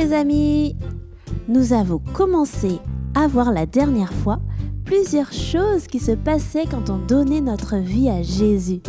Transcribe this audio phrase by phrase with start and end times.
[0.00, 0.76] les amis
[1.48, 2.78] Nous avons commencé
[3.16, 4.38] à voir la dernière fois
[4.84, 8.80] plusieurs choses qui se passaient quand on donnait notre vie à Jésus.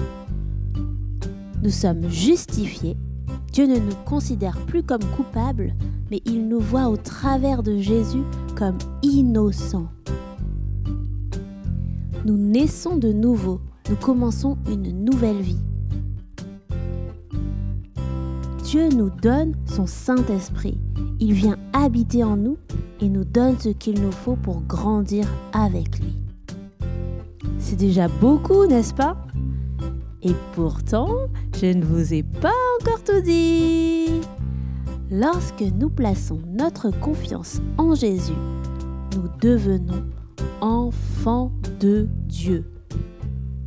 [1.63, 2.95] Nous sommes justifiés,
[3.51, 5.73] Dieu ne nous considère plus comme coupables,
[6.11, 8.23] mais il nous voit au travers de Jésus
[8.55, 9.89] comme innocents.
[12.23, 15.68] Nous naissons de nouveau, nous commençons une nouvelle vie.
[18.69, 20.77] Dieu nous donne son Saint-Esprit.
[21.19, 22.59] Il vient habiter en nous
[23.01, 26.13] et nous donne ce qu'il nous faut pour grandir avec lui.
[27.57, 29.17] C'est déjà beaucoup, n'est-ce pas?
[30.21, 31.09] Et pourtant,
[31.59, 34.21] je ne vous ai pas encore tout dit.
[35.09, 38.37] Lorsque nous plaçons notre confiance en Jésus,
[39.15, 40.03] nous devenons
[40.61, 42.65] enfants de Dieu.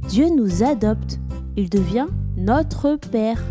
[0.09, 1.19] Dieu nous adopte,
[1.57, 2.07] il devient
[2.37, 3.43] notre Père.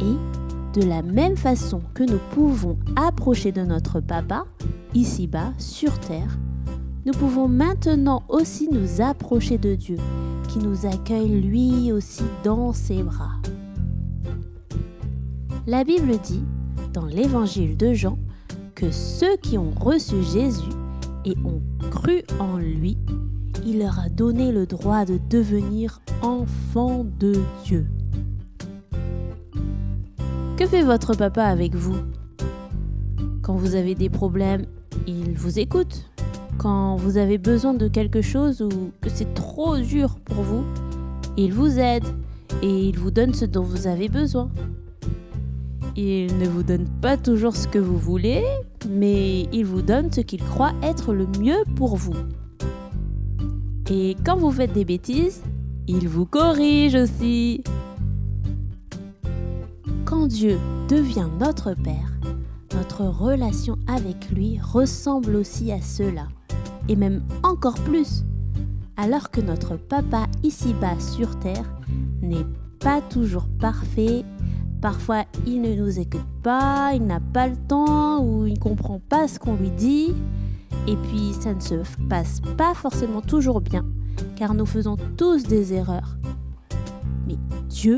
[0.00, 4.44] Et de la même façon que nous pouvons approcher de notre papa,
[4.94, 6.38] ici-bas, sur terre,
[7.04, 9.96] nous pouvons maintenant aussi nous approcher de Dieu,
[10.48, 13.32] qui nous accueille lui aussi dans ses bras.
[15.66, 16.44] La Bible dit,
[16.92, 18.18] dans l'évangile de Jean,
[18.74, 20.70] que ceux qui ont reçu Jésus
[21.24, 22.96] et ont cru en lui,
[23.66, 27.86] il leur a donné le droit de devenir enfants de Dieu.
[30.58, 31.98] Que fait votre papa avec vous?
[33.42, 34.66] Quand vous avez des problèmes,
[35.06, 36.10] il vous écoute.
[36.58, 40.64] Quand vous avez besoin de quelque chose ou que c'est trop dur pour vous,
[41.36, 42.02] il vous aide
[42.60, 44.50] et il vous donne ce dont vous avez besoin.
[45.94, 48.42] Il ne vous donne pas toujours ce que vous voulez,
[48.90, 52.16] mais il vous donne ce qu'il croit être le mieux pour vous.
[53.92, 55.40] Et quand vous faites des bêtises,
[55.86, 57.62] il vous corrige aussi.
[60.28, 62.12] Dieu devient notre Père,
[62.74, 66.28] notre relation avec lui ressemble aussi à cela,
[66.86, 68.24] et même encore plus,
[68.98, 71.64] alors que notre papa ici-bas sur Terre
[72.20, 72.44] n'est
[72.78, 74.22] pas toujours parfait,
[74.82, 79.00] parfois il ne nous écoute pas, il n'a pas le temps ou il ne comprend
[79.00, 80.12] pas ce qu'on lui dit,
[80.86, 81.76] et puis ça ne se
[82.10, 83.86] passe pas forcément toujours bien,
[84.36, 86.18] car nous faisons tous des erreurs.
[87.26, 87.38] Mais
[87.70, 87.96] Dieu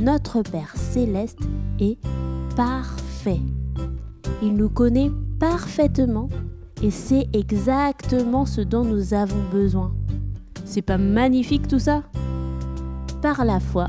[0.00, 1.40] notre Père céleste
[1.78, 1.98] est
[2.56, 3.40] parfait.
[4.42, 6.28] Il nous connaît parfaitement
[6.82, 9.92] et sait exactement ce dont nous avons besoin.
[10.64, 12.02] C'est pas magnifique tout ça?
[13.20, 13.88] Par la foi,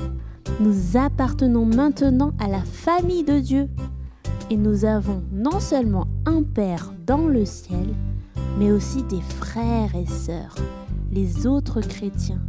[0.59, 3.69] nous appartenons maintenant à la famille de Dieu
[4.49, 7.87] et nous avons non seulement un Père dans le ciel,
[8.59, 10.55] mais aussi des frères et sœurs,
[11.09, 12.41] les autres chrétiens,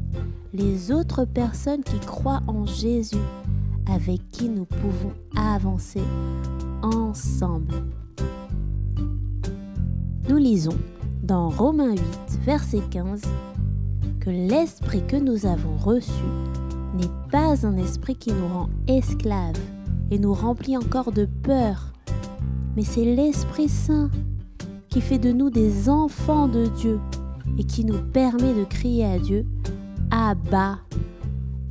[0.53, 3.17] les autres personnes qui croient en Jésus
[3.87, 6.03] avec qui nous pouvons avancer
[6.83, 7.75] ensemble.
[10.29, 10.79] Nous lisons
[11.23, 12.03] dans Romains 8,
[12.45, 13.23] verset 15,
[14.21, 16.25] que l'esprit que nous avons reçu
[16.95, 19.59] n'est pas un esprit qui nous rend esclaves
[20.11, 21.93] et nous remplit encore de peur,
[22.77, 24.11] mais c'est l'Esprit Saint
[24.89, 27.01] qui fait de nous des enfants de Dieu
[27.59, 29.47] et qui nous permet de crier à Dieu,
[30.11, 30.79] Abba,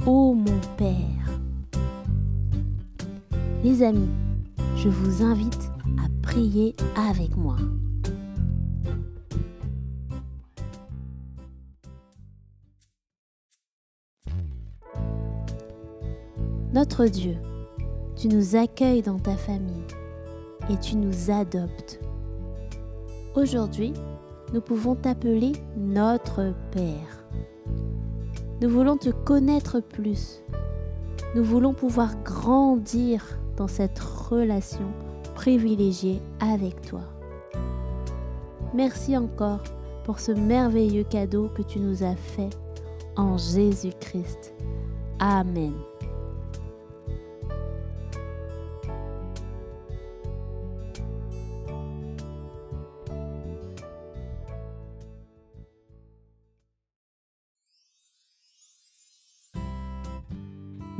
[0.05, 1.20] ô mon Père.
[3.63, 4.09] Les amis,
[4.75, 5.69] je vous invite
[6.03, 7.57] à prier avec moi.
[16.73, 17.35] Notre Dieu,
[18.15, 19.85] tu nous accueilles dans ta famille
[20.71, 21.99] et tu nous adoptes.
[23.35, 23.93] Aujourd'hui,
[24.53, 27.27] nous pouvons t'appeler notre Père.
[28.59, 30.41] Nous voulons te connaître plus.
[31.35, 34.91] Nous voulons pouvoir grandir dans cette relation
[35.35, 37.01] privilégiée avec toi.
[38.73, 39.61] Merci encore
[40.03, 42.49] pour ce merveilleux cadeau que tu nous as fait
[43.15, 44.53] en Jésus-Christ.
[45.19, 45.73] Amen.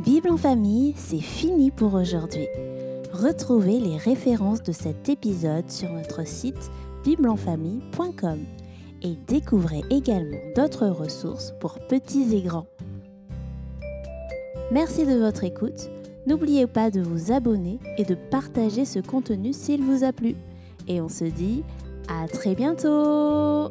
[0.03, 2.47] Bible en famille, c'est fini pour aujourd'hui.
[3.13, 6.71] Retrouvez les références de cet épisode sur notre site
[7.03, 8.39] bibleenfamille.com
[9.03, 12.65] et découvrez également d'autres ressources pour petits et grands.
[14.71, 15.91] Merci de votre écoute.
[16.25, 20.35] N'oubliez pas de vous abonner et de partager ce contenu s'il vous a plu.
[20.87, 21.63] Et on se dit
[22.07, 23.69] à très bientôt